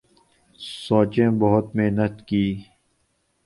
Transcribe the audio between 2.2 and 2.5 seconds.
کی